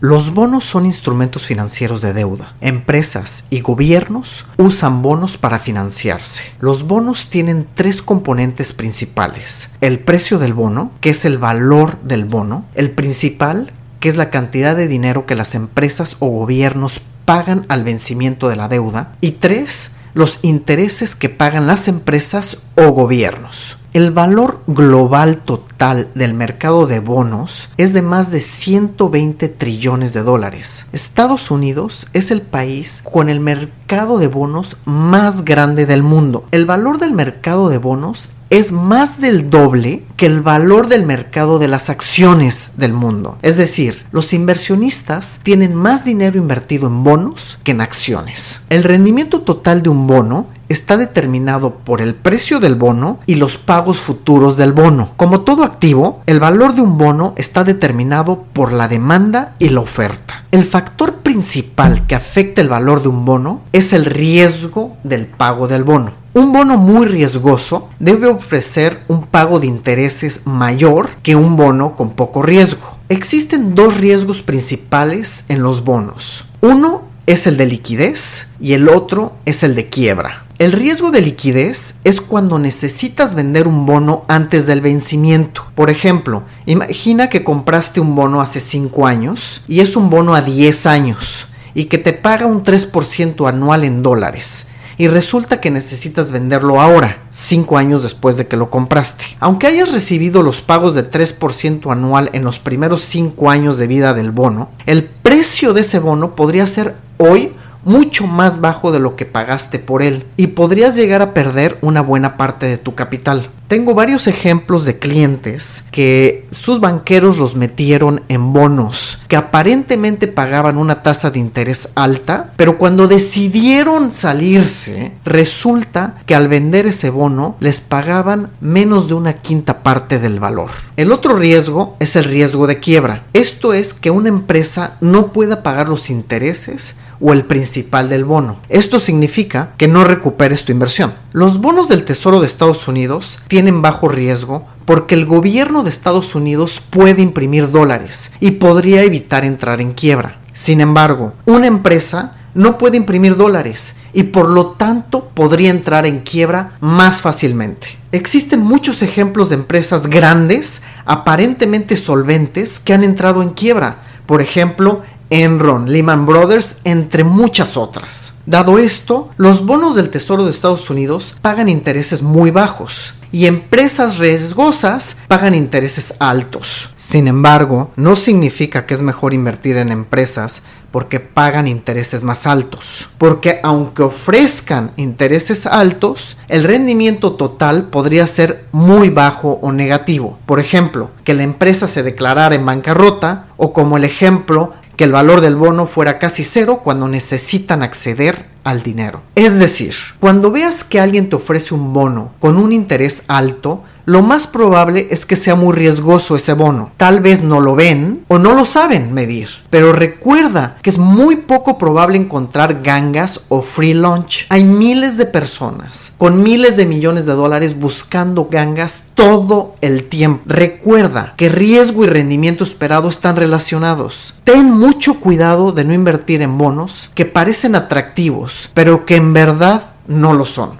[0.00, 2.54] Los bonos son instrumentos financieros de deuda.
[2.60, 6.44] Empresas y gobiernos usan bonos para financiarse.
[6.60, 9.70] Los bonos tienen tres componentes principales.
[9.80, 12.66] El precio del bono, que es el valor del bono.
[12.74, 17.82] El principal, que es la cantidad de dinero que las empresas o gobiernos pagan al
[17.82, 19.16] vencimiento de la deuda.
[19.22, 23.78] Y tres, los intereses que pagan las empresas o gobiernos.
[23.96, 30.20] El valor global total del mercado de bonos es de más de 120 trillones de
[30.20, 30.84] dólares.
[30.92, 36.44] Estados Unidos es el país con el mercado de bonos más grande del mundo.
[36.50, 41.58] El valor del mercado de bonos es más del doble que el valor del mercado
[41.58, 43.38] de las acciones del mundo.
[43.40, 48.60] Es decir, los inversionistas tienen más dinero invertido en bonos que en acciones.
[48.68, 53.56] El rendimiento total de un bono está determinado por el precio del bono y los
[53.56, 55.10] pagos futuros del bono.
[55.16, 59.80] Como todo activo, el valor de un bono está determinado por la demanda y la
[59.80, 60.44] oferta.
[60.50, 65.68] El factor principal que afecta el valor de un bono es el riesgo del pago
[65.68, 66.12] del bono.
[66.36, 72.10] Un bono muy riesgoso debe ofrecer un pago de intereses mayor que un bono con
[72.10, 72.98] poco riesgo.
[73.08, 76.44] Existen dos riesgos principales en los bonos.
[76.60, 80.44] Uno es el de liquidez y el otro es el de quiebra.
[80.58, 85.66] El riesgo de liquidez es cuando necesitas vender un bono antes del vencimiento.
[85.74, 90.40] Por ejemplo, imagina que compraste un bono hace 5 años y es un bono a
[90.40, 96.30] 10 años y que te paga un 3% anual en dólares y resulta que necesitas
[96.30, 99.24] venderlo ahora, 5 años después de que lo compraste.
[99.40, 104.14] Aunque hayas recibido los pagos de 3% anual en los primeros 5 años de vida
[104.14, 107.52] del bono, el precio de ese bono podría ser hoy
[107.84, 112.00] mucho más bajo de lo que pagaste por él y podrías llegar a perder una
[112.00, 113.48] buena parte de tu capital.
[113.68, 120.78] Tengo varios ejemplos de clientes que sus banqueros los metieron en bonos que aparentemente pagaban
[120.78, 127.56] una tasa de interés alta, pero cuando decidieron salirse, resulta que al vender ese bono
[127.60, 130.70] les pagaban menos de una quinta parte del valor.
[130.96, 133.24] El otro riesgo es el riesgo de quiebra.
[133.32, 138.56] Esto es que una empresa no pueda pagar los intereses o el principal del bono.
[138.68, 141.14] Esto significa que no recuperes tu inversión.
[141.32, 146.34] Los bonos del Tesoro de Estados Unidos tienen bajo riesgo porque el gobierno de Estados
[146.34, 150.40] Unidos puede imprimir dólares y podría evitar entrar en quiebra.
[150.52, 156.20] Sin embargo, una empresa no puede imprimir dólares y por lo tanto podría entrar en
[156.20, 157.88] quiebra más fácilmente.
[158.12, 163.98] Existen muchos ejemplos de empresas grandes, aparentemente solventes, que han entrado en quiebra.
[164.24, 168.34] Por ejemplo, Enron, Lehman Brothers, entre muchas otras.
[168.46, 174.18] Dado esto, los bonos del Tesoro de Estados Unidos pagan intereses muy bajos y empresas
[174.18, 176.90] riesgosas pagan intereses altos.
[176.96, 183.10] Sin embargo, no significa que es mejor invertir en empresas porque pagan intereses más altos.
[183.18, 190.38] Porque aunque ofrezcan intereses altos, el rendimiento total podría ser muy bajo o negativo.
[190.46, 195.12] Por ejemplo, que la empresa se declarara en bancarrota o como el ejemplo que el
[195.12, 199.22] valor del bono fuera casi cero cuando necesitan acceder al dinero.
[199.36, 204.22] Es decir, cuando veas que alguien te ofrece un bono con un interés alto, lo
[204.22, 206.92] más probable es que sea muy riesgoso ese bono.
[206.96, 209.48] Tal vez no lo ven o no lo saben medir.
[209.68, 214.46] Pero recuerda que es muy poco probable encontrar gangas o free lunch.
[214.48, 220.44] Hay miles de personas con miles de millones de dólares buscando gangas todo el tiempo.
[220.46, 224.34] Recuerda que riesgo y rendimiento esperado están relacionados.
[224.44, 229.90] Ten mucho cuidado de no invertir en bonos que parecen atractivos, pero que en verdad
[230.06, 230.78] no lo son.